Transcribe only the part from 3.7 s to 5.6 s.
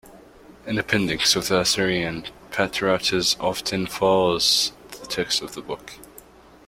follows the text of